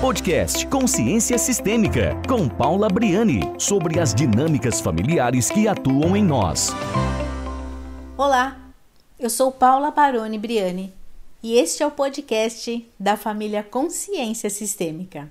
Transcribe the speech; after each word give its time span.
Podcast 0.00 0.64
Consciência 0.68 1.36
Sistêmica, 1.36 2.14
com 2.28 2.48
Paula 2.48 2.88
Briani, 2.88 3.40
sobre 3.58 3.98
as 3.98 4.14
dinâmicas 4.14 4.80
familiares 4.80 5.50
que 5.50 5.66
atuam 5.66 6.16
em 6.16 6.22
nós. 6.22 6.70
Olá, 8.16 8.56
eu 9.18 9.28
sou 9.28 9.50
Paula 9.50 9.90
Baroni 9.90 10.38
Briani 10.38 10.94
e 11.42 11.58
este 11.58 11.82
é 11.82 11.86
o 11.86 11.90
podcast 11.90 12.88
da 12.98 13.16
família 13.16 13.64
Consciência 13.64 14.48
Sistêmica. 14.48 15.28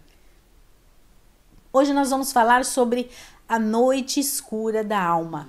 Hoje 1.71 1.93
nós 1.93 2.09
vamos 2.09 2.33
falar 2.33 2.65
sobre 2.65 3.09
a 3.47 3.57
noite 3.57 4.19
escura 4.19 4.83
da 4.83 5.01
alma. 5.01 5.47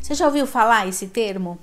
Você 0.00 0.14
já 0.14 0.24
ouviu 0.24 0.46
falar 0.46 0.88
esse 0.88 1.08
termo? 1.08 1.58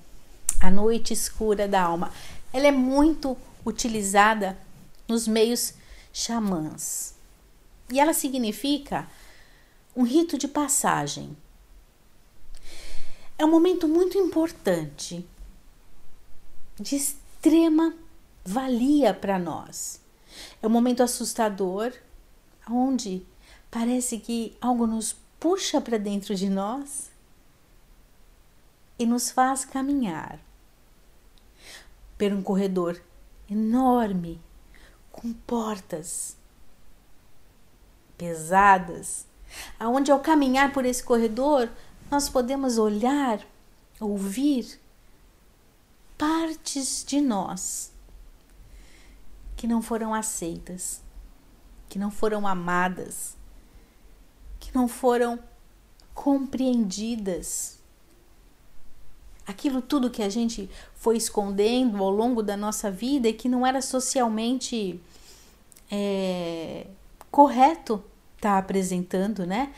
A 0.60 0.70
noite 0.70 1.12
escura 1.12 1.68
da 1.68 1.82
alma. 1.82 2.12
Ela 2.54 2.68
é 2.68 2.72
muito 2.72 3.36
utilizada 3.66 4.58
nos 5.08 5.28
meios 5.28 5.74
xamãs. 6.14 7.16
E 7.92 8.00
ela 8.00 8.14
significa 8.14 9.08
um 9.96 10.04
rito 10.04 10.38
de 10.38 10.48
passagem. 10.48 11.36
É 13.38 13.46
um 13.46 13.50
momento 13.50 13.88
muito 13.88 14.18
importante, 14.18 15.26
de 16.80 16.96
extrema 16.96 17.96
valia 18.46 19.14
para 19.14 19.40
nós. 19.40 20.02
É 20.62 20.68
um 20.68 20.70
momento 20.70 21.02
assustador, 21.02 21.94
onde 22.70 23.26
parece 23.72 24.20
que 24.20 24.56
algo 24.62 24.86
nos 24.86 25.16
puxa 25.40 25.80
para 25.80 25.98
dentro 25.98 26.36
de 26.36 26.50
nós 26.50 27.10
e 28.98 29.06
nos 29.06 29.32
faz 29.32 29.64
caminhar 29.64 30.40
por 32.18 32.34
um 32.34 32.44
corredor 32.44 33.02
enorme, 33.50 34.42
com 35.12 35.34
portas 35.34 36.38
pesadas, 38.18 39.26
aonde 39.80 40.12
ao 40.12 40.20
caminhar 40.20 40.72
por 40.74 40.86
esse 40.86 41.04
corredor 41.04 41.70
nós 42.12 42.30
podemos 42.30 42.78
olhar, 42.78 43.40
ouvir 44.00 44.80
partes 46.18 47.04
de 47.06 47.22
nós 47.22 47.92
que 49.56 49.68
não 49.68 49.82
foram 49.82 50.14
aceitas, 50.14 51.02
que 51.88 51.98
não 51.98 52.12
foram 52.12 52.48
amadas, 52.48 53.36
que 54.60 54.74
não 54.74 54.88
foram 54.88 55.40
compreendidas 56.14 57.79
aquilo 59.50 59.82
tudo 59.82 60.12
que 60.12 60.22
a 60.22 60.30
gente 60.30 60.70
foi 60.94 61.18
escondendo 61.18 62.04
ao 62.04 62.12
longo 62.12 62.44
da 62.44 62.56
nossa 62.56 62.92
vida 62.92 63.28
e 63.28 63.34
que 63.34 63.50
não 63.50 63.66
era 63.66 63.82
socialmente 63.82 65.02
é, 65.92 66.86
correto 67.32 68.04
estar 68.36 68.52
tá 68.54 68.58
apresentando, 68.60 69.48
né? 69.48 69.74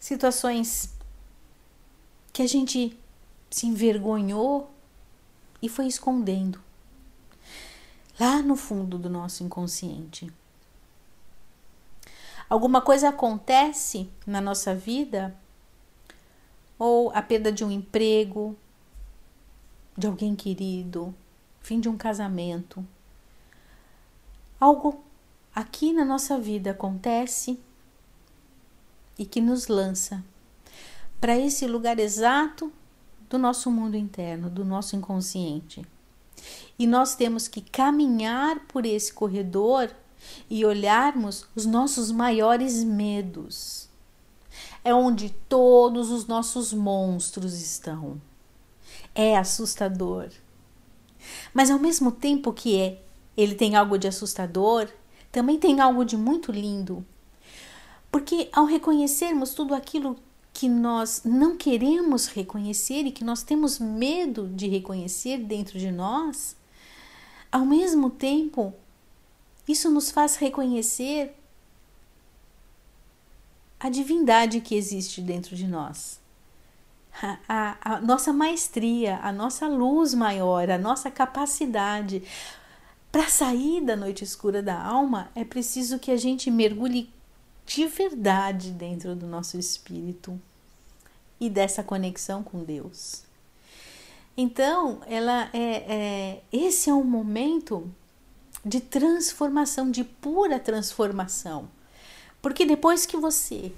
Situações 0.00 0.92
que 2.32 2.42
a 2.42 2.48
gente 2.48 2.98
se 3.48 3.66
envergonhou 3.66 4.68
e 5.62 5.68
foi 5.68 5.86
escondendo 5.86 6.60
lá 8.18 8.42
no 8.42 8.56
fundo 8.56 8.98
do 8.98 9.08
nosso 9.08 9.44
inconsciente. 9.44 10.28
Alguma 12.50 12.80
coisa 12.80 13.10
acontece 13.10 14.10
na 14.26 14.40
nossa 14.40 14.74
vida, 14.74 15.34
ou 16.76 17.12
a 17.14 17.22
perda 17.22 17.52
de 17.52 17.64
um 17.64 17.70
emprego, 17.70 18.56
de 19.96 20.06
alguém 20.06 20.34
querido, 20.34 21.14
fim 21.60 21.80
de 21.80 21.88
um 21.88 21.96
casamento. 21.96 22.84
Algo 24.58 25.02
aqui 25.54 25.92
na 25.92 26.04
nossa 26.04 26.38
vida 26.38 26.70
acontece 26.70 27.58
e 29.18 29.26
que 29.26 29.40
nos 29.40 29.68
lança 29.68 30.24
para 31.20 31.38
esse 31.38 31.66
lugar 31.66 31.98
exato 31.98 32.72
do 33.28 33.38
nosso 33.38 33.70
mundo 33.70 33.96
interno, 33.96 34.50
do 34.50 34.64
nosso 34.64 34.96
inconsciente. 34.96 35.86
E 36.78 36.86
nós 36.86 37.14
temos 37.14 37.46
que 37.46 37.60
caminhar 37.60 38.60
por 38.66 38.84
esse 38.86 39.12
corredor 39.12 39.94
e 40.48 40.64
olharmos 40.64 41.46
os 41.54 41.66
nossos 41.66 42.10
maiores 42.10 42.82
medos. 42.82 43.88
É 44.84 44.92
onde 44.92 45.30
todos 45.48 46.10
os 46.10 46.26
nossos 46.26 46.72
monstros 46.72 47.60
estão 47.60 48.20
é 49.14 49.36
assustador. 49.36 50.28
Mas 51.52 51.70
ao 51.70 51.78
mesmo 51.78 52.10
tempo 52.10 52.52
que 52.52 52.78
é, 52.78 53.02
ele 53.36 53.54
tem 53.54 53.76
algo 53.76 53.98
de 53.98 54.08
assustador, 54.08 54.88
também 55.30 55.58
tem 55.58 55.80
algo 55.80 56.04
de 56.04 56.16
muito 56.16 56.52
lindo. 56.52 57.04
Porque 58.10 58.48
ao 58.52 58.64
reconhecermos 58.64 59.54
tudo 59.54 59.74
aquilo 59.74 60.16
que 60.52 60.68
nós 60.68 61.22
não 61.24 61.56
queremos 61.56 62.26
reconhecer 62.26 63.06
e 63.06 63.12
que 63.12 63.24
nós 63.24 63.42
temos 63.42 63.78
medo 63.78 64.48
de 64.48 64.68
reconhecer 64.68 65.38
dentro 65.38 65.78
de 65.78 65.90
nós, 65.90 66.54
ao 67.50 67.64
mesmo 67.64 68.10
tempo, 68.10 68.74
isso 69.66 69.90
nos 69.90 70.10
faz 70.10 70.36
reconhecer 70.36 71.34
a 73.80 73.88
divindade 73.88 74.60
que 74.60 74.74
existe 74.74 75.20
dentro 75.20 75.56
de 75.56 75.66
nós 75.66 76.21
a, 77.48 77.76
a, 77.80 78.00
nossa 78.00 78.32
maestria, 78.32 79.18
a 79.22 79.32
nossa 79.32 79.68
luz 79.68 80.14
maior, 80.14 80.70
a 80.70 80.78
nossa 80.78 81.10
capacidade. 81.10 82.22
Para 83.10 83.28
sair 83.28 83.82
da 83.82 83.94
noite 83.94 84.24
escura 84.24 84.62
da 84.62 84.80
alma, 84.80 85.30
é 85.34 85.44
preciso 85.44 85.98
que 85.98 86.10
a 86.10 86.16
gente 86.16 86.50
mergulhe 86.50 87.12
de 87.66 87.86
verdade 87.86 88.70
dentro 88.70 89.14
do 89.14 89.26
nosso 89.26 89.58
espírito 89.58 90.40
e 91.38 91.50
dessa 91.50 91.82
conexão 91.82 92.42
com 92.42 92.64
Deus. 92.64 93.24
Então, 94.36 95.02
ela 95.06 95.50
é, 95.52 95.60
é, 95.60 96.42
esse 96.50 96.88
é 96.88 96.94
um 96.94 97.04
momento 97.04 97.92
de 98.64 98.80
transformação, 98.80 99.90
de 99.90 100.04
pura 100.04 100.58
transformação. 100.58 101.68
Porque 102.40 102.64
depois 102.64 103.04
que 103.04 103.16
você 103.16 103.72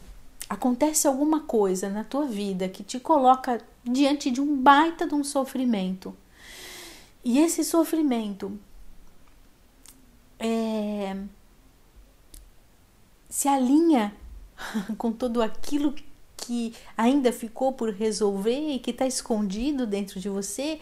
acontece 0.49 1.06
alguma 1.06 1.41
coisa 1.41 1.88
na 1.88 2.05
tua 2.05 2.27
vida 2.27 2.69
que 2.69 2.82
te 2.82 3.00
coloca 3.00 3.60
diante 3.82 4.31
de 4.31 4.41
um 4.41 4.56
baita 4.56 5.06
de 5.06 5.15
um 5.15 5.25
sofrimento, 5.25 6.15
e 7.25 7.38
esse 7.38 7.65
sofrimento 7.65 8.59
é, 10.38 11.16
se 13.28 13.49
alinha 13.49 14.15
com 14.99 15.10
tudo 15.10 15.43
aquilo 15.43 15.94
que 16.37 16.75
ainda 16.97 17.32
ficou 17.32 17.72
por 17.72 17.91
resolver 17.91 18.71
e 18.71 18.78
que 18.78 18.91
está 18.91 19.06
escondido 19.06 19.87
dentro 19.87 20.21
de 20.21 20.28
você, 20.28 20.78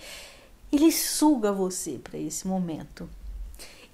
ele 0.72 0.90
suga 0.90 1.52
você 1.52 2.00
para 2.02 2.18
esse 2.18 2.48
momento 2.48 3.08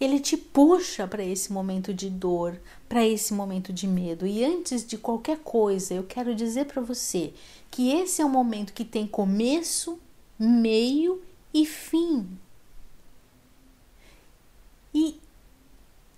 ele 0.01 0.21
te 0.21 0.37
puxa 0.37 1.07
para 1.07 1.25
esse 1.25 1.53
momento 1.53 1.93
de 1.93 2.09
dor, 2.09 2.61
para 2.89 3.05
esse 3.05 3.35
momento 3.35 3.73
de 3.73 3.87
medo. 3.87 4.27
E 4.27 4.45
antes 4.45 4.87
de 4.87 4.97
qualquer 4.97 5.39
coisa, 5.39 5.95
eu 5.95 6.05
quero 6.05 6.35
dizer 6.35 6.67
para 6.67 6.81
você 6.81 7.33
que 7.71 7.91
esse 7.91 8.23
é 8.23 8.25
um 8.25 8.31
momento 8.31 8.73
que 8.73 8.85
tem 8.85 9.07
começo, 9.07 9.99
meio 10.39 11.23
e 11.53 11.67
fim. 11.67 12.29
E 14.95 15.21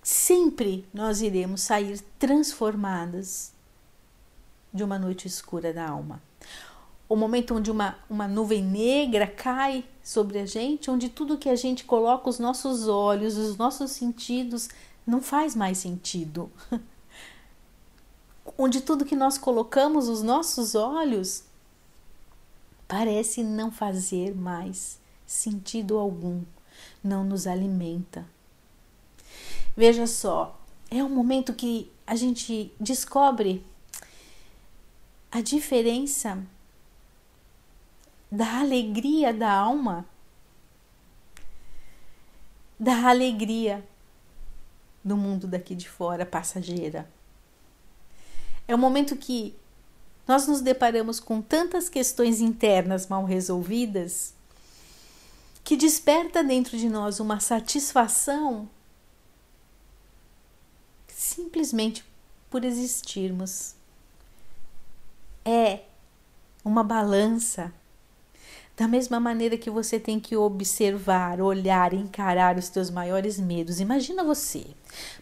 sempre 0.02 0.86
nós 0.92 1.22
iremos 1.22 1.62
sair 1.62 2.00
transformadas 2.18 3.52
de 4.72 4.84
uma 4.84 4.98
noite 4.98 5.26
escura 5.26 5.72
da 5.72 5.88
alma 5.88 6.22
o 7.10 7.16
momento 7.16 7.56
onde 7.56 7.72
uma, 7.72 7.98
uma 8.08 8.28
nuvem 8.28 8.62
negra 8.62 9.26
cai 9.26 9.84
sobre 10.00 10.38
a 10.38 10.46
gente, 10.46 10.88
onde 10.88 11.08
tudo 11.08 11.36
que 11.36 11.48
a 11.48 11.56
gente 11.56 11.82
coloca 11.82 12.30
os 12.30 12.38
nossos 12.38 12.86
olhos, 12.86 13.36
os 13.36 13.56
nossos 13.56 13.90
sentidos, 13.90 14.68
não 15.04 15.20
faz 15.20 15.56
mais 15.56 15.78
sentido. 15.78 16.48
onde 18.56 18.80
tudo 18.80 19.04
que 19.04 19.16
nós 19.16 19.36
colocamos 19.36 20.08
os 20.08 20.22
nossos 20.22 20.76
olhos 20.76 21.42
parece 22.86 23.42
não 23.42 23.72
fazer 23.72 24.32
mais 24.32 25.00
sentido 25.26 25.98
algum, 25.98 26.44
não 27.02 27.24
nos 27.24 27.44
alimenta. 27.44 28.24
Veja 29.76 30.06
só, 30.06 30.60
é 30.88 31.02
um 31.02 31.08
momento 31.08 31.54
que 31.54 31.90
a 32.06 32.14
gente 32.14 32.72
descobre 32.78 33.66
a 35.28 35.40
diferença 35.40 36.40
da 38.30 38.60
alegria 38.60 39.32
da 39.32 39.52
alma, 39.52 40.06
da 42.78 43.08
alegria 43.08 43.84
do 45.02 45.16
mundo 45.16 45.46
daqui 45.46 45.74
de 45.74 45.88
fora, 45.88 46.24
passageira. 46.24 47.10
É 48.68 48.74
o 48.74 48.78
momento 48.78 49.16
que 49.16 49.54
nós 50.26 50.46
nos 50.46 50.60
deparamos 50.60 51.18
com 51.18 51.42
tantas 51.42 51.88
questões 51.88 52.40
internas 52.40 53.08
mal 53.08 53.24
resolvidas 53.24 54.32
que 55.64 55.76
desperta 55.76 56.42
dentro 56.44 56.76
de 56.76 56.88
nós 56.88 57.20
uma 57.20 57.40
satisfação 57.40 58.68
simplesmente 61.08 62.04
por 62.48 62.64
existirmos. 62.64 63.74
É 65.44 65.84
uma 66.64 66.82
balança. 66.82 67.72
Da 68.80 68.88
mesma 68.88 69.20
maneira 69.20 69.58
que 69.58 69.68
você 69.68 70.00
tem 70.00 70.18
que 70.18 70.34
observar, 70.34 71.38
olhar, 71.38 71.92
encarar 71.92 72.56
os 72.56 72.70
teus 72.70 72.88
maiores 72.88 73.38
medos. 73.38 73.78
Imagina 73.78 74.24
você 74.24 74.68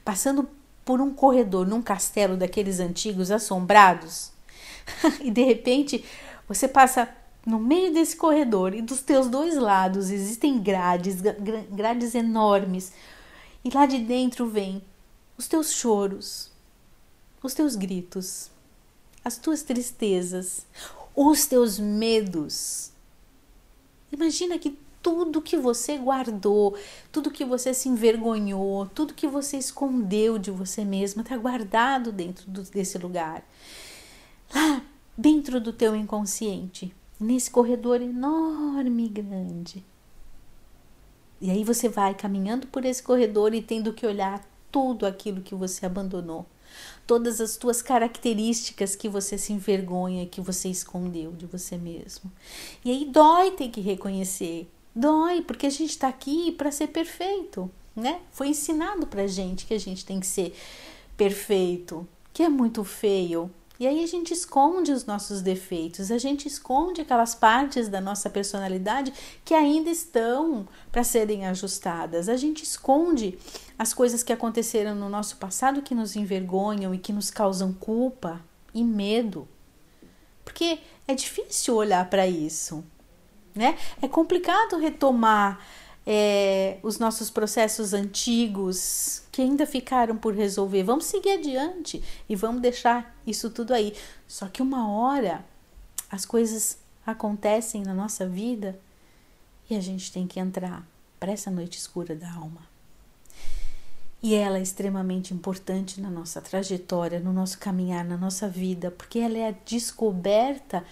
passando 0.05 0.49
por 0.85 1.01
um 1.01 1.13
corredor 1.13 1.67
num 1.67 1.83
castelo 1.83 2.37
daqueles 2.37 2.79
antigos 2.79 3.33
assombrados 3.33 4.31
e 5.21 5.29
de 5.29 5.43
repente 5.43 6.05
você 6.47 6.69
passa 6.69 7.09
no 7.45 7.59
meio 7.59 7.93
desse 7.93 8.17
corredor 8.17 8.75
e 8.75 8.81
dos 8.81 9.03
teus 9.03 9.27
dois 9.27 9.57
lados 9.57 10.09
existem 10.09 10.63
grades, 10.63 11.17
grades 11.73 12.15
enormes. 12.15 12.93
E 13.65 13.71
lá 13.71 13.87
de 13.87 13.99
dentro 13.99 14.47
vem 14.49 14.81
os 15.37 15.49
teus 15.49 15.73
choros, 15.73 16.53
os 17.43 17.55
teus 17.55 17.75
gritos, 17.75 18.53
as 19.25 19.37
tuas 19.37 19.65
tristezas, 19.65 20.65
os 21.13 21.45
teus 21.47 21.77
medos. 21.81 22.97
Imagina 24.13 24.59
que 24.59 24.79
tudo 25.03 25.41
que 25.43 25.57
você 25.57 25.97
guardou, 25.97 26.77
tudo 27.13 27.31
que 27.31 27.45
você 27.45 27.73
se 27.73 27.89
envergonhou, 27.89 28.87
tudo 28.87 29.15
que 29.15 29.27
você 29.27 29.57
escondeu 29.57 30.39
de 30.39 30.51
você 30.51 30.85
mesma 30.85 31.23
está 31.23 31.37
guardado 31.37 32.13
dentro 32.13 32.51
do, 32.51 32.63
desse 32.63 32.99
lugar. 32.99 33.45
Lá 34.55 34.83
dentro 35.17 35.61
do 35.61 35.73
teu 35.73 35.97
inconsciente, 35.97 36.95
nesse 37.19 37.51
corredor 37.51 38.01
enorme 38.01 39.07
e 39.07 39.09
grande. 39.09 39.85
E 41.41 41.51
aí 41.51 41.65
você 41.65 41.89
vai 41.89 42.15
caminhando 42.15 42.67
por 42.69 42.85
esse 42.85 43.03
corredor 43.03 43.53
e 43.53 43.61
tendo 43.61 43.93
que 43.93 44.07
olhar 44.07 44.45
tudo 44.71 45.07
aquilo 45.07 45.41
que 45.41 45.55
você 45.55 45.87
abandonou, 45.87 46.47
todas 47.07 47.41
as 47.41 47.57
tuas 47.57 47.81
características 47.81 48.95
que 48.95 49.09
você 49.09 49.39
se 49.39 49.53
envergonha, 49.53 50.27
que 50.27 50.41
você 50.41 50.69
escondeu 50.69 51.33
de 51.33 51.47
você 51.47 51.77
mesmo. 51.77 52.31
E 52.85 52.91
aí 52.91 53.05
dói 53.07 53.53
ter 53.53 53.69
que 53.69 53.81
reconhecer, 53.81 54.69
dói, 54.95 55.43
porque 55.43 55.67
a 55.67 55.71
gente 55.71 55.91
está 55.91 56.09
aqui 56.09 56.53
para 56.53 56.71
ser 56.71 56.89
perfeito, 56.89 57.71
né? 57.97 58.21
Foi 58.31 58.49
ensinado 58.49 59.07
para 59.07 59.27
gente 59.27 59.67
que 59.67 59.75
a 59.75 59.81
gente 59.81 60.05
tem 60.05 60.21
que 60.21 60.27
ser 60.27 60.55
perfeito, 61.17 62.07
que 62.33 62.43
é 62.43 62.49
muito 62.49 62.85
feio, 62.85 63.51
e 63.81 63.87
aí 63.87 64.03
a 64.03 64.07
gente 64.09 64.33
esconde 64.35 64.91
os 64.91 65.07
nossos 65.07 65.41
defeitos, 65.41 66.11
a 66.11 66.19
gente 66.19 66.49
esconde 66.49 67.01
aquelas 67.01 67.35
partes 67.35 67.89
da 67.89 68.01
nossa 68.01 68.29
personalidade 68.29 69.13
que 69.45 69.55
ainda 69.55 69.89
estão 69.89 70.67
para 70.91 71.05
serem 71.05 71.47
ajustadas. 71.47 72.29
A 72.29 72.37
gente 72.37 72.65
esconde 72.65 73.39
as 73.79 73.95
coisas 73.95 74.25
que 74.25 74.33
aconteceram 74.33 74.97
no 74.97 75.09
nosso 75.09 75.37
passado 75.37 75.83
que 75.83 75.95
nos 75.95 76.17
envergonham 76.17 76.93
e 76.93 76.99
que 76.99 77.13
nos 77.13 77.31
causam 77.31 77.73
culpa 77.73 78.41
e 78.75 78.83
medo. 78.83 79.47
Porque 80.45 80.81
é 81.07 81.15
difícil 81.15 81.77
olhar 81.77 82.11
para 82.11 82.27
isso, 82.27 82.85
né? 83.55 83.79
É 84.03 84.09
complicado 84.09 84.77
retomar 84.77 85.61
é, 86.11 86.79
os 86.83 86.99
nossos 86.99 87.29
processos 87.29 87.93
antigos 87.93 89.21
que 89.31 89.43
ainda 89.43 89.67
ficaram 89.67 90.17
por 90.17 90.35
resolver. 90.35 90.83
Vamos 90.83 91.05
seguir 91.05 91.33
adiante 91.33 92.03
e 92.27 92.35
vamos 92.35 92.63
deixar 92.63 93.15
isso 93.27 93.51
tudo 93.51 93.75
aí. 93.75 93.95
Só 94.27 94.47
que 94.47 94.63
uma 94.63 94.91
hora 94.91 95.45
as 96.11 96.25
coisas 96.25 96.79
acontecem 97.05 97.83
na 97.83 97.93
nossa 97.93 98.27
vida 98.27 98.81
e 99.69 99.77
a 99.77 99.83
gente 99.83 100.11
tem 100.11 100.27
que 100.27 100.41
entrar 100.41 100.83
para 101.21 101.31
essa 101.31 101.51
noite 101.51 101.77
escura 101.77 102.17
da 102.17 102.33
alma. 102.33 102.67
E 104.23 104.35
ela 104.35 104.57
é 104.57 104.63
extremamente 104.63 105.35
importante 105.35 106.01
na 106.01 106.09
nossa 106.09 106.41
trajetória, 106.41 107.21
no 107.21 107.35
nosso 107.35 107.59
caminhar, 107.59 108.03
na 108.03 108.17
nossa 108.17 108.49
vida, 108.49 108.91
porque 108.91 109.19
ela 109.19 109.37
é 109.37 109.49
a 109.49 109.55
descoberta 109.67 110.83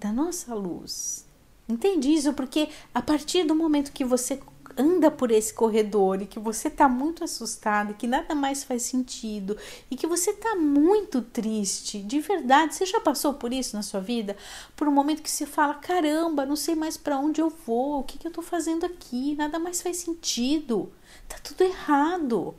da 0.00 0.10
nossa 0.10 0.54
luz, 0.54 1.27
Entende 1.68 2.08
isso? 2.12 2.32
Porque 2.32 2.68
a 2.94 3.02
partir 3.02 3.44
do 3.44 3.54
momento 3.54 3.92
que 3.92 4.04
você 4.04 4.40
anda 4.78 5.10
por 5.10 5.32
esse 5.32 5.52
corredor 5.52 6.22
e 6.22 6.26
que 6.26 6.38
você 6.38 6.68
está 6.68 6.88
muito 6.88 7.24
assustado, 7.24 7.94
que 7.94 8.06
nada 8.06 8.34
mais 8.34 8.62
faz 8.62 8.82
sentido 8.82 9.56
e 9.90 9.96
que 9.96 10.06
você 10.06 10.30
está 10.30 10.54
muito 10.54 11.20
triste, 11.20 12.00
de 12.00 12.20
verdade, 12.20 12.74
você 12.74 12.86
já 12.86 13.00
passou 13.00 13.34
por 13.34 13.52
isso 13.52 13.74
na 13.74 13.82
sua 13.82 14.00
vida? 14.00 14.36
Por 14.76 14.86
um 14.86 14.92
momento 14.92 15.20
que 15.20 15.30
você 15.30 15.44
fala: 15.44 15.74
caramba, 15.74 16.46
não 16.46 16.56
sei 16.56 16.76
mais 16.76 16.96
para 16.96 17.18
onde 17.18 17.40
eu 17.40 17.50
vou, 17.66 18.00
o 18.00 18.04
que, 18.04 18.16
que 18.16 18.26
eu 18.26 18.30
estou 18.30 18.44
fazendo 18.44 18.86
aqui, 18.86 19.34
nada 19.34 19.58
mais 19.58 19.82
faz 19.82 19.96
sentido, 19.96 20.92
tá 21.28 21.36
tudo 21.42 21.62
errado. 21.64 22.54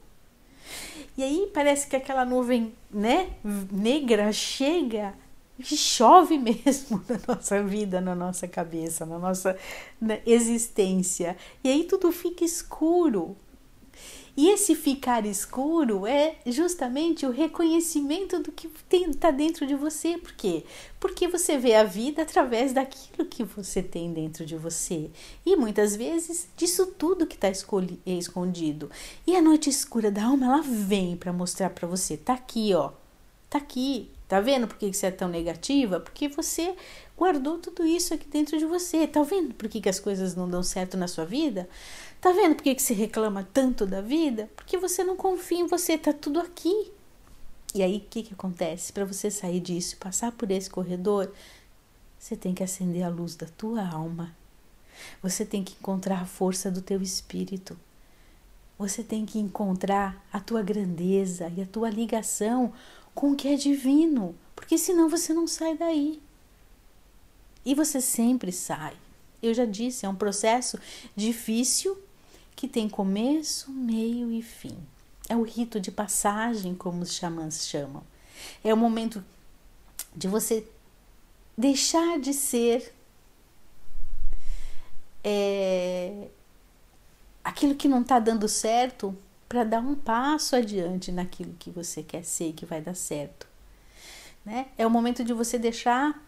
E 1.18 1.24
aí 1.24 1.50
parece 1.54 1.88
que 1.88 1.96
aquela 1.96 2.26
nuvem, 2.26 2.74
né, 2.92 3.32
negra 3.72 4.32
chega 4.32 5.16
chove 5.64 6.38
mesmo 6.38 7.04
na 7.08 7.36
nossa 7.36 7.62
vida, 7.64 8.00
na 8.00 8.16
nossa 8.16 8.48
cabeça, 8.48 9.06
na 9.06 9.20
nossa 9.20 9.58
existência. 10.26 11.36
E 11.64 11.70
aí 11.70 11.84
tudo 11.84 12.12
fica 12.12 12.44
escuro. 12.44 13.36
E 14.38 14.52
esse 14.52 14.74
ficar 14.74 15.26
escuro 15.26 16.08
é 16.08 16.38
justamente 16.46 17.26
o 17.26 17.30
reconhecimento 17.30 18.40
do 18.40 18.54
que 18.54 18.70
está 18.94 19.32
dentro 19.32 19.68
de 19.68 19.76
você. 19.76 20.18
Por 20.18 20.32
quê? 20.32 20.64
Porque 20.98 21.28
você 21.28 21.58
vê 21.58 21.76
a 21.76 21.84
vida 21.84 22.22
através 22.22 22.72
daquilo 22.72 23.28
que 23.28 23.44
você 23.44 23.84
tem 23.84 24.14
dentro 24.14 24.46
de 24.46 24.56
você. 24.56 25.10
E 25.46 25.58
muitas 25.58 25.94
vezes 25.94 26.48
disso 26.56 26.86
tudo 26.86 27.28
que 27.28 27.36
está 27.36 27.50
escondido. 28.06 28.90
E 29.28 29.36
a 29.36 29.42
noite 29.42 29.70
escura 29.70 30.10
da 30.10 30.24
alma, 30.24 30.46
ela 30.46 30.62
vem 30.62 31.18
para 31.18 31.34
mostrar 31.34 31.72
para 31.72 31.86
você: 31.86 32.16
tá 32.16 32.36
aqui, 32.36 32.74
ó. 32.74 32.92
Tá 33.50 33.58
aqui, 33.58 34.10
Tá 34.30 34.40
vendo 34.40 34.68
por 34.68 34.78
que 34.78 34.94
você 34.94 35.08
é 35.08 35.12
tão 35.12 35.28
negativa? 35.28 36.00
Porque 36.00 36.28
você 36.30 36.76
guardou 37.18 37.58
tudo 37.58 37.84
isso 37.84 38.14
aqui 38.14 38.28
dentro 38.28 38.60
de 38.60 38.66
você. 38.66 39.08
Tá 39.08 39.24
vendo 39.24 39.56
por 39.56 39.68
que, 39.68 39.82
que 39.82 39.90
as 39.90 40.00
coisas 40.00 40.36
não 40.36 40.48
dão 40.48 40.62
certo 40.62 40.96
na 40.96 41.08
sua 41.08 41.26
vida? 41.26 41.68
Tá 42.22 42.32
vendo 42.32 42.54
por 42.54 42.62
que, 42.62 42.76
que 42.76 42.82
você 42.84 42.94
reclama 42.94 43.50
tanto 43.52 43.88
da 43.88 44.02
vida? 44.02 44.48
Porque 44.56 44.78
você 44.78 45.04
não 45.04 45.18
confia 45.18 45.62
em 45.62 45.66
você, 45.66 45.98
tá 45.98 46.14
tudo 46.14 46.40
aqui. 46.40 46.92
E 47.74 47.82
aí, 47.82 47.98
o 47.98 48.02
que, 48.08 48.22
que 48.22 48.34
acontece? 48.36 48.94
Para 48.94 49.04
você 49.04 49.32
sair 49.32 49.60
disso, 49.60 49.98
passar 49.98 50.32
por 50.32 50.52
esse 50.52 50.70
corredor, 50.70 51.32
você 52.20 52.36
tem 52.36 52.54
que 52.54 52.64
acender 52.64 53.02
a 53.02 53.10
luz 53.10 53.36
da 53.36 53.48
tua 53.48 53.84
alma. 53.84 54.36
Você 55.24 55.44
tem 55.44 55.64
que 55.64 55.74
encontrar 55.74 56.22
a 56.22 56.26
força 56.28 56.70
do 56.70 56.84
teu 56.84 57.02
espírito. 57.02 57.76
Você 58.78 59.04
tem 59.04 59.26
que 59.26 59.40
encontrar 59.40 60.24
a 60.32 60.40
tua 60.40 60.62
grandeza 60.62 61.52
e 61.58 61.64
a 61.64 61.66
tua 61.66 61.90
ligação 61.90 62.72
com 63.20 63.32
o 63.34 63.36
que 63.36 63.50
é 63.50 63.56
divino, 63.56 64.34
porque 64.56 64.78
senão 64.78 65.10
você 65.10 65.34
não 65.34 65.46
sai 65.46 65.76
daí. 65.76 66.22
E 67.66 67.76
você 67.76 68.00
sempre 68.00 68.50
sai. 68.50 68.96
Eu 69.44 69.54
já 69.54 69.66
disse, 69.66 70.06
é 70.06 70.10
um 70.10 70.16
processo 70.16 70.80
difícil 71.14 72.02
que 72.56 72.66
tem 72.66 72.88
começo, 72.88 73.72
meio 73.72 74.32
e 74.32 74.42
fim. 74.42 74.78
É 75.28 75.36
o 75.36 75.42
rito 75.42 75.82
de 75.82 75.92
passagem, 75.92 76.74
como 76.74 77.02
os 77.02 77.14
xamãs 77.14 77.68
chamam. 77.68 78.04
É 78.64 78.74
o 78.74 78.78
momento 78.78 79.22
de 80.16 80.30
você 80.30 80.66
deixar 81.58 82.22
de 82.22 82.34
ser 82.34 82.96
é, 85.26 86.30
aquilo 87.44 87.76
que 87.76 87.90
não 87.90 88.00
está 88.00 88.18
dando 88.18 88.48
certo 88.48 89.14
para 89.50 89.64
dar 89.64 89.80
um 89.80 89.96
passo 89.96 90.56
adiante 90.56 91.12
naquilo 91.12 91.56
que 91.58 91.72
você 91.72 92.04
quer 92.04 92.24
ser, 92.24 92.54
que 92.54 92.68
vai 92.68 92.80
dar 92.80 92.96
certo. 92.96 93.48
Né? 94.46 94.68
É 94.78 94.86
o 94.86 94.92
momento 94.92 95.24
de 95.24 95.34
você 95.34 95.58
deixar 95.58 96.24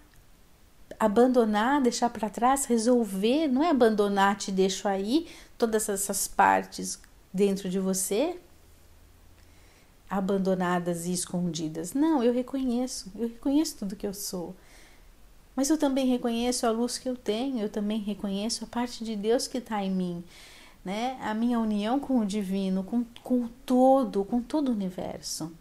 abandonar, 0.99 1.81
deixar 1.81 2.09
para 2.09 2.29
trás, 2.29 2.65
resolver, 2.65 3.47
não 3.47 3.63
é 3.63 3.69
abandonar, 3.69 4.35
te 4.37 4.51
deixo 4.51 4.87
aí 4.87 5.27
todas 5.57 5.87
essas 5.87 6.27
partes 6.27 6.99
dentro 7.31 7.69
de 7.69 7.79
você 7.79 8.37
abandonadas 10.09 11.05
e 11.05 11.13
escondidas. 11.13 11.93
Não, 11.93 12.23
eu 12.23 12.33
reconheço, 12.33 13.09
eu 13.15 13.29
reconheço 13.29 13.77
tudo 13.77 13.95
que 13.95 14.05
eu 14.05 14.13
sou. 14.13 14.55
Mas 15.55 15.69
eu 15.69 15.77
também 15.77 16.07
reconheço 16.07 16.65
a 16.65 16.71
luz 16.71 16.97
que 16.97 17.07
eu 17.07 17.15
tenho, 17.15 17.59
eu 17.59 17.69
também 17.69 17.99
reconheço 17.99 18.63
a 18.63 18.67
parte 18.67 19.05
de 19.05 19.15
Deus 19.15 19.47
que 19.47 19.59
está 19.59 19.83
em 19.83 19.91
mim 19.91 20.23
né? 20.83 21.17
A 21.21 21.33
minha 21.33 21.59
união 21.59 22.00
com 22.00 22.19
o 22.19 22.25
divino, 22.25 22.83
com, 22.83 23.05
com 23.23 23.47
todo, 23.65 24.25
com 24.25 24.41
todo 24.41 24.69
o 24.69 24.71
universo. 24.71 25.51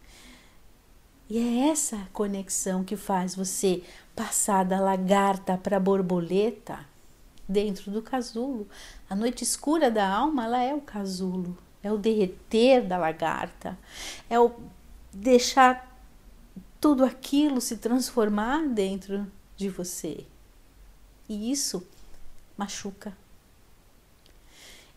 E 1.28 1.38
é 1.38 1.68
essa 1.68 2.08
conexão 2.12 2.82
que 2.82 2.96
faz 2.96 3.36
você 3.36 3.82
passar 4.16 4.64
da 4.64 4.80
lagarta 4.80 5.56
para 5.56 5.76
a 5.76 5.80
borboleta 5.80 6.80
dentro 7.48 7.90
do 7.90 8.02
casulo. 8.02 8.66
A 9.08 9.14
noite 9.14 9.44
escura 9.44 9.90
da 9.90 10.08
alma, 10.08 10.44
ela 10.44 10.62
é 10.62 10.74
o 10.74 10.80
casulo, 10.80 11.56
é 11.82 11.92
o 11.92 11.98
derreter 11.98 12.84
da 12.84 12.98
lagarta, 12.98 13.78
é 14.28 14.40
o 14.40 14.52
deixar 15.12 15.88
tudo 16.80 17.04
aquilo 17.04 17.60
se 17.60 17.76
transformar 17.76 18.66
dentro 18.68 19.26
de 19.56 19.68
você. 19.68 20.26
E 21.28 21.52
isso 21.52 21.86
machuca 22.56 23.16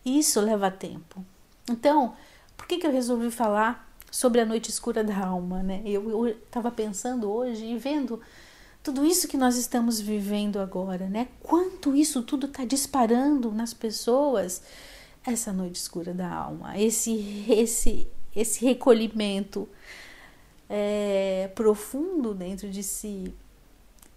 Isso 0.04 0.40
leva 0.40 0.70
tempo. 0.70 1.24
Então, 1.70 2.14
por 2.56 2.66
que, 2.66 2.78
que 2.78 2.86
eu 2.86 2.92
resolvi 2.92 3.30
falar 3.30 3.90
sobre 4.10 4.40
a 4.40 4.46
noite 4.46 4.70
escura 4.70 5.02
da 5.02 5.18
alma, 5.18 5.62
né? 5.62 5.82
Eu 5.84 6.28
estava 6.28 6.70
pensando 6.70 7.30
hoje 7.30 7.64
e 7.64 7.76
vendo 7.76 8.20
tudo 8.82 9.04
isso 9.04 9.26
que 9.26 9.36
nós 9.36 9.56
estamos 9.56 9.98
vivendo 10.00 10.60
agora, 10.60 11.08
né? 11.08 11.28
Quanto 11.42 11.96
isso 11.96 12.22
tudo 12.22 12.46
está 12.46 12.64
disparando 12.64 13.50
nas 13.50 13.72
pessoas, 13.72 14.62
essa 15.26 15.52
noite 15.52 15.76
escura 15.76 16.12
da 16.12 16.30
alma, 16.30 16.78
esse 16.78 17.44
esse 17.48 18.06
esse 18.36 18.64
recolhimento 18.64 19.68
é, 20.68 21.50
profundo 21.54 22.34
dentro 22.34 22.68
de 22.68 22.82
si 22.82 23.34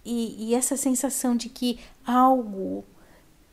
e, 0.03 0.49
e 0.49 0.55
essa 0.55 0.75
sensação 0.75 1.35
de 1.35 1.49
que 1.49 1.79
algo 2.05 2.83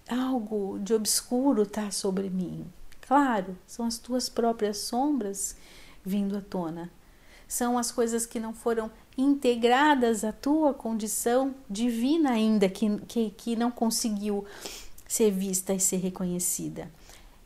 algo 0.08 0.78
de 0.78 0.94
obscuro 0.94 1.62
está 1.62 1.90
sobre 1.90 2.28
mim. 2.30 2.66
Claro, 3.06 3.56
são 3.66 3.84
as 3.86 3.98
tuas 3.98 4.28
próprias 4.28 4.78
sombras 4.78 5.56
vindo 6.04 6.36
à 6.36 6.40
tona. 6.40 6.90
São 7.46 7.78
as 7.78 7.92
coisas 7.92 8.24
que 8.26 8.40
não 8.40 8.54
foram 8.54 8.90
integradas 9.16 10.24
à 10.24 10.32
tua 10.32 10.72
condição 10.74 11.54
divina 11.68 12.32
ainda, 12.32 12.68
que, 12.68 12.98
que, 13.06 13.30
que 13.30 13.56
não 13.56 13.70
conseguiu 13.70 14.44
ser 15.06 15.30
vista 15.30 15.72
e 15.72 15.80
ser 15.80 15.98
reconhecida. 15.98 16.90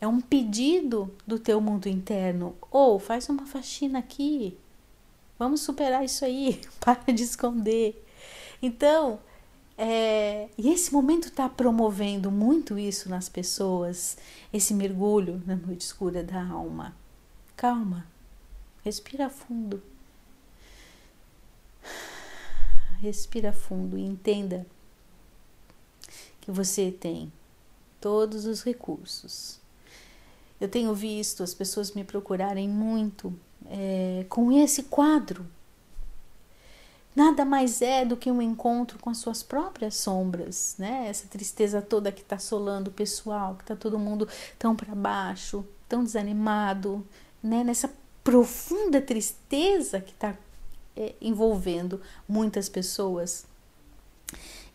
É 0.01 0.07
um 0.07 0.21
pedido 0.21 1.13
do 1.27 1.39
teu 1.39 1.61
mundo 1.61 1.89
interno. 1.89 2.55
Ou 2.71 2.97
oh, 2.97 2.99
faz 2.99 3.29
uma 3.29 3.47
faxina 3.47 3.99
aqui. 3.99 4.57
Vamos 5.39 5.61
superar 5.61 6.05
isso 6.05 6.25
aí. 6.25 6.61
Para 6.81 7.13
de 7.13 7.23
esconder. 7.23 8.05
Então, 8.63 9.19
é, 9.79 10.49
e 10.59 10.69
esse 10.69 10.93
momento 10.93 11.29
está 11.29 11.49
promovendo 11.49 12.31
muito 12.31 12.79
isso 12.79 13.09
nas 13.09 13.29
pessoas, 13.29 14.19
esse 14.53 14.75
mergulho 14.75 15.43
na 15.47 15.57
noite 15.57 15.83
escura 15.83 16.23
da 16.23 16.45
alma. 16.45 16.95
Calma, 17.57 18.05
Respira 18.89 19.29
fundo. 19.29 19.83
Respira 23.01 23.53
fundo 23.53 23.99
e 23.99 24.03
entenda 24.03 24.67
que 26.41 26.51
você 26.51 26.91
tem 26.91 27.31
todos 28.01 28.47
os 28.47 28.63
recursos. 28.63 29.61
Eu 30.59 30.69
tenho 30.69 30.95
visto 30.95 31.43
as 31.43 31.53
pessoas 31.53 31.93
me 31.93 32.03
procurarem 32.03 32.67
muito 32.67 33.39
é, 33.67 34.25
com 34.31 34.51
esse 34.51 34.85
quadro. 34.85 35.47
Nada 37.15 37.45
mais 37.45 37.83
é 37.83 38.05
do 38.05 38.17
que 38.17 38.31
um 38.31 38.41
encontro 38.41 38.99
com 38.99 39.11
as 39.11 39.19
suas 39.19 39.43
próprias 39.43 39.97
sombras, 39.97 40.77
né? 40.79 41.09
Essa 41.09 41.27
tristeza 41.27 41.83
toda 41.83 42.13
que 42.13 42.21
está 42.21 42.37
assolando 42.37 42.91
o 42.91 42.95
pessoal, 42.95 43.57
que 43.57 43.63
está 43.63 43.75
todo 43.75 43.99
mundo 43.99 44.29
tão 44.59 44.77
para 44.77 44.95
baixo, 44.95 45.65
tão 45.89 46.05
desanimado, 46.05 47.05
né? 47.43 47.65
Nessa 47.65 47.91
profunda 48.23 49.01
tristeza 49.01 50.01
que 50.01 50.13
está 50.13 50.37
é, 50.95 51.15
envolvendo 51.21 52.01
muitas 52.29 52.69
pessoas. 52.69 53.47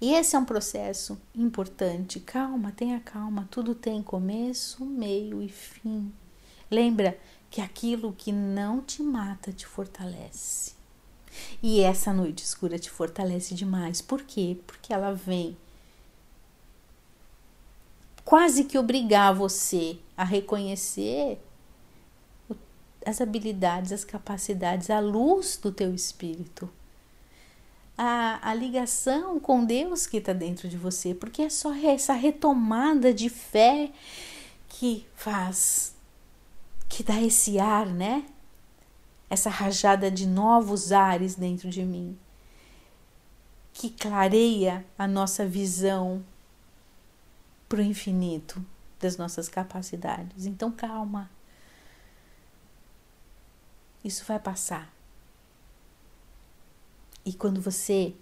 E 0.01 0.13
esse 0.13 0.35
é 0.35 0.39
um 0.39 0.43
processo 0.43 1.17
importante. 1.33 2.19
Calma, 2.19 2.73
tenha 2.75 2.99
calma, 2.99 3.47
tudo 3.49 3.73
tem 3.73 4.01
começo, 4.01 4.83
meio 4.83 5.41
e 5.41 5.47
fim. 5.47 6.11
Lembra 6.69 7.17
que 7.49 7.61
aquilo 7.61 8.11
que 8.11 8.31
não 8.31 8.81
te 8.81 9.03
mata 9.03 9.53
te 9.53 9.65
fortalece. 9.65 10.73
E 11.61 11.81
essa 11.81 12.13
noite 12.13 12.43
escura 12.43 12.77
te 12.77 12.89
fortalece 12.89 13.53
demais. 13.53 14.01
Por 14.01 14.21
quê? 14.23 14.57
Porque 14.65 14.93
ela 14.93 15.13
vem 15.13 15.57
quase 18.23 18.63
que 18.63 18.77
obrigar 18.77 19.33
você 19.33 19.97
a 20.17 20.23
reconhecer 20.23 21.39
as 23.05 23.19
habilidades, 23.19 23.91
as 23.91 24.05
capacidades, 24.05 24.89
a 24.89 24.99
luz 24.99 25.57
do 25.57 25.71
teu 25.71 25.93
espírito, 25.93 26.69
a, 27.97 28.39
a 28.49 28.53
ligação 28.53 29.39
com 29.39 29.65
Deus 29.65 30.07
que 30.07 30.17
está 30.17 30.33
dentro 30.33 30.67
de 30.67 30.77
você, 30.77 31.13
porque 31.13 31.41
é 31.41 31.49
só 31.49 31.73
essa 31.73 32.13
retomada 32.13 33.13
de 33.13 33.29
fé 33.29 33.91
que 34.69 35.05
faz, 35.15 35.93
que 36.89 37.03
dá 37.03 37.21
esse 37.21 37.59
ar, 37.59 37.87
né? 37.87 38.25
Essa 39.29 39.49
rajada 39.49 40.11
de 40.11 40.27
novos 40.27 40.91
ares 40.91 41.35
dentro 41.35 41.69
de 41.69 41.83
mim, 41.83 42.17
que 43.73 43.89
clareia 43.89 44.85
a 44.97 45.07
nossa 45.07 45.45
visão 45.45 46.23
para 47.67 47.79
o 47.79 47.83
infinito 47.83 48.63
das 48.99 49.17
nossas 49.17 49.49
capacidades. 49.49 50.45
Então, 50.45 50.71
calma. 50.71 51.29
Isso 54.03 54.23
vai 54.25 54.39
passar. 54.39 54.93
E 57.25 57.33
quando 57.33 57.61
você 57.61 58.13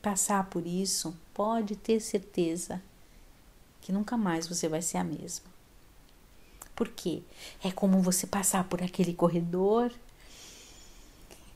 passar 0.00 0.44
por 0.44 0.66
isso, 0.66 1.16
pode 1.34 1.76
ter 1.76 2.00
certeza 2.00 2.82
que 3.80 3.92
nunca 3.92 4.16
mais 4.16 4.48
você 4.48 4.68
vai 4.68 4.80
ser 4.80 4.98
a 4.98 5.04
mesma. 5.04 5.49
Por 6.80 6.88
quê? 6.88 7.22
É 7.62 7.70
como 7.70 8.00
você 8.00 8.26
passar 8.26 8.64
por 8.64 8.82
aquele 8.82 9.12
corredor 9.12 9.92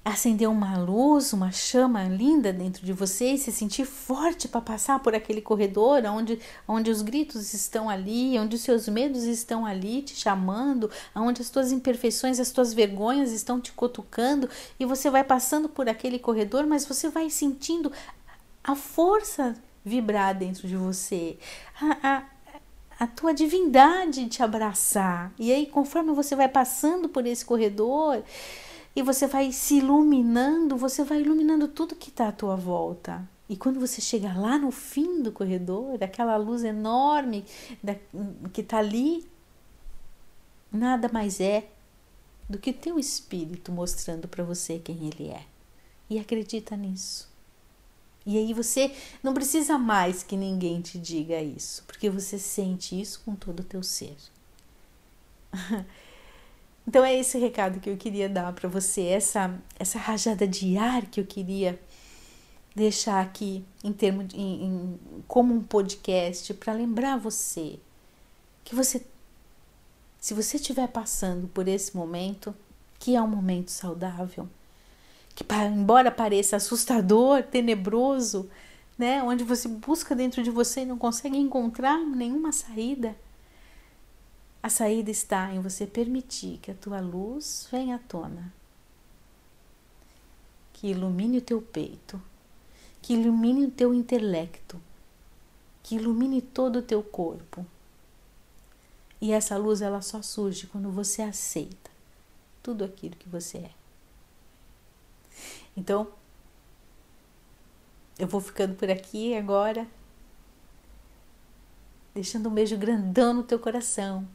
acender 0.05 0.47
uma 0.47 0.77
luz, 0.77 1.33
uma 1.33 1.51
chama 1.51 2.05
linda 2.05 2.53
dentro 2.53 2.85
de 2.85 2.93
você 2.93 3.31
e 3.31 3.39
se 3.39 3.51
sentir 3.51 3.87
forte 3.87 4.47
para 4.47 4.61
passar 4.61 4.99
por 5.03 5.15
aquele 5.15 5.41
corredor 5.41 6.05
onde, 6.05 6.39
onde 6.69 6.91
os 6.91 7.01
gritos 7.01 7.55
estão 7.55 7.89
ali, 7.89 8.39
onde 8.39 8.57
os 8.57 8.61
seus 8.61 8.87
medos 8.87 9.23
estão 9.23 9.65
ali 9.65 10.03
te 10.03 10.15
chamando, 10.15 10.91
onde 11.17 11.41
as 11.41 11.49
tuas 11.49 11.73
imperfeições, 11.73 12.39
as 12.39 12.51
tuas 12.51 12.75
vergonhas 12.75 13.33
estão 13.33 13.59
te 13.59 13.73
cutucando 13.73 14.47
e 14.79 14.85
você 14.85 15.09
vai 15.09 15.25
passando 15.25 15.71
por 15.71 15.89
aquele 15.89 16.19
corredor, 16.19 16.67
mas 16.67 16.85
você 16.85 17.09
vai 17.09 17.31
sentindo 17.31 17.91
a 18.63 18.77
força 18.77 19.57
vibrar 19.83 20.37
dentro 20.37 20.69
de 20.69 20.77
você, 20.77 21.39
a, 22.03 22.25
a 22.99 23.07
tua 23.07 23.33
divindade 23.33 24.29
te 24.29 24.43
abraçar. 24.43 25.33
E 25.39 25.53
aí, 25.53 25.67
conforme 25.67 26.13
você 26.13 26.37
vai 26.37 26.49
passando 26.49 27.09
por 27.09 27.27
esse 27.27 27.45
corredor, 27.45 28.23
e 28.97 29.03
você 29.03 29.27
vai 29.27 29.51
se 29.51 29.79
iluminando, 29.79 30.77
você 30.77 31.03
vai 31.03 31.21
iluminando 31.21 31.67
tudo 31.67 31.97
que 31.97 32.11
está 32.11 32.29
à 32.29 32.33
tua 32.33 32.55
volta. 32.55 33.29
E 33.49 33.57
quando 33.57 33.81
você 33.81 34.01
chega 34.01 34.33
lá 34.33 34.57
no 34.57 34.71
fim 34.71 35.21
do 35.21 35.33
corredor, 35.33 36.03
aquela 36.03 36.37
luz 36.37 36.63
enorme 36.63 37.45
que 38.53 38.61
está 38.61 38.79
ali, 38.79 39.27
nada 40.73 41.11
mais 41.13 41.41
é 41.41 41.69
do 42.49 42.59
que 42.59 42.71
o 42.71 42.75
teu 42.75 42.99
espírito 42.99 43.73
mostrando 43.73 44.29
para 44.29 44.45
você 44.45 44.79
quem 44.79 45.07
ele 45.07 45.29
é. 45.29 45.43
E 46.09 46.19
acredita 46.19 46.77
nisso. 46.77 47.34
E 48.27 48.39
aí 48.39 48.55
você 48.55 48.95
não 49.23 49.35
precisa 49.35 49.77
mais 49.77 50.23
que 50.23 50.37
ninguém 50.37 50.81
te 50.81 50.99
diga 50.99 51.43
isso, 51.43 51.85
porque 51.87 52.09
você 52.09 52.39
sente 52.39 52.99
isso 52.99 53.21
com 53.25 53.35
todo 53.35 53.61
o 53.61 53.65
teu 53.65 53.83
ser. 53.83 54.17
Então 56.87 57.03
é 57.03 57.15
esse 57.15 57.39
recado 57.39 57.81
que 57.81 57.89
eu 57.89 57.97
queria 57.97 58.29
dar 58.29 58.53
para 58.53 58.69
você, 58.69 59.05
essa 59.05 59.59
essa 59.79 59.99
rajada 59.99 60.47
de 60.47 60.77
ar 60.77 61.07
que 61.07 61.19
eu 61.19 61.25
queria 61.25 61.81
deixar 62.77 63.23
aqui 63.23 63.65
em 63.83 63.91
termo 63.91 64.23
de, 64.23 64.37
em, 64.37 64.65
em, 64.65 65.01
como 65.27 65.55
um 65.55 65.63
podcast 65.63 66.53
para 66.55 66.75
lembrar 66.75 67.17
você 67.17 67.79
que 68.63 68.75
você 68.75 69.03
se 70.21 70.35
você 70.35 70.57
estiver 70.57 70.89
passando 70.89 71.49
por 71.49 71.69
esse 71.69 71.95
momento, 71.95 72.55
que 72.99 73.15
é 73.15 73.21
um 73.21 73.29
momento 73.29 73.71
saudável, 73.71 74.49
que 75.35 75.45
embora 75.67 76.11
pareça 76.11 76.57
assustador, 76.57 77.43
tenebroso, 77.43 78.49
né, 78.97 79.23
onde 79.23 79.43
você 79.43 79.67
busca 79.67 80.15
dentro 80.15 80.43
de 80.43 80.51
você 80.51 80.83
e 80.83 80.87
não 80.87 80.97
consegue 80.97 81.37
encontrar 81.37 81.99
nenhuma 81.99 82.53
saída, 82.53 83.17
a 84.63 84.69
saída 84.69 85.11
está 85.11 85.53
em 85.53 85.61
você 85.61 85.87
permitir 85.87 86.59
que 86.59 86.71
a 86.71 86.75
tua 86.75 87.01
luz 87.01 87.69
venha 87.71 87.97
à 87.97 87.99
tona, 87.99 88.53
que 90.73 90.87
ilumine 90.89 91.39
o 91.39 91.43
teu 91.43 91.61
peito, 91.61 92.23
que 93.03 93.15
ilumine 93.15 93.67
o 93.67 93.71
teu 93.71 93.93
intelecto, 93.93 94.81
que 95.83 95.97
ilumine 95.97 96.41
todo 96.41 96.79
o 96.79 96.83
teu 96.83 97.03
corpo. 97.03 97.67
E 99.21 99.33
essa 99.33 99.57
luz 99.59 99.83
ela 99.83 100.01
só 100.01 100.23
surge 100.23 100.67
quando 100.67 100.91
você 100.91 101.21
aceita 101.21 101.91
tudo 102.63 102.85
aquilo 102.85 103.17
que 103.17 103.29
você 103.29 103.59
é. 103.59 103.84
Então, 105.77 106.09
eu 108.19 108.27
vou 108.27 108.41
ficando 108.41 108.75
por 108.75 108.91
aqui 108.91 109.37
agora, 109.37 109.87
deixando 112.15 112.49
um 112.49 112.55
beijo 112.55 112.77
grandão 112.77 113.35
no 113.35 113.43
teu 113.43 113.59
coração 113.59 114.27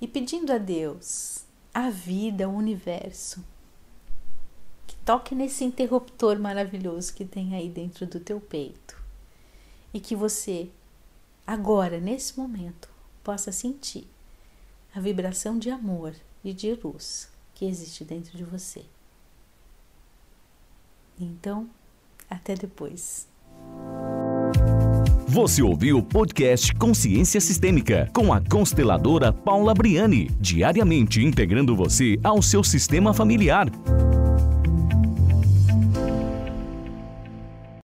e 0.00 0.08
pedindo 0.08 0.52
a 0.52 0.58
Deus, 0.58 1.44
a 1.72 1.88
vida, 1.88 2.48
o 2.48 2.56
universo, 2.56 3.44
que 4.86 4.96
toque 4.96 5.34
nesse 5.34 5.64
interruptor 5.64 6.38
maravilhoso 6.38 7.14
que 7.14 7.24
tem 7.24 7.54
aí 7.54 7.68
dentro 7.68 8.06
do 8.06 8.18
teu 8.18 8.40
peito 8.40 9.00
e 9.94 10.00
que 10.00 10.16
você, 10.16 10.68
agora, 11.46 12.00
nesse 12.00 12.36
momento, 12.38 12.88
possa 13.22 13.52
sentir 13.52 14.08
a 14.92 15.00
vibração 15.00 15.58
de 15.58 15.70
amor 15.70 16.14
e 16.42 16.52
de 16.52 16.74
luz 16.74 17.30
que 17.54 17.64
existe 17.64 18.04
dentro 18.04 18.36
de 18.36 18.44
você. 18.44 18.84
Então, 21.22 21.68
até 22.28 22.54
depois. 22.54 23.28
Você 25.28 25.62
ouviu 25.62 25.98
o 25.98 26.02
podcast 26.02 26.74
Consciência 26.74 27.40
Sistêmica 27.40 28.10
com 28.12 28.32
a 28.32 28.40
consteladora 28.40 29.32
Paula 29.32 29.72
Briani, 29.72 30.30
diariamente 30.40 31.24
integrando 31.24 31.76
você 31.76 32.18
ao 32.22 32.42
seu 32.42 32.62
sistema 32.62 33.14
familiar. 33.14 33.68